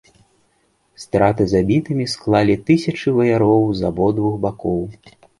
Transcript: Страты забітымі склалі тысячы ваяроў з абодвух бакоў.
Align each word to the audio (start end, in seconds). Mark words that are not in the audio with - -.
Страты 1.01 1.43
забітымі 1.49 2.05
склалі 2.13 2.55
тысячы 2.69 3.13
ваяроў 3.17 3.67
з 3.81 3.87
абодвух 3.91 4.33
бакоў. 4.47 4.81